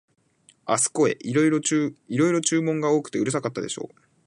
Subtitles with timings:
[0.65, 1.93] あすこへ、いろいろ注
[2.59, 4.01] 文が多くてうるさかったでしょう、